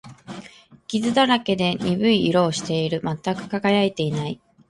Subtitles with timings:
[0.87, 3.03] 傷だらけで、鈍い色をしている。
[3.03, 4.41] 全く輝いていない。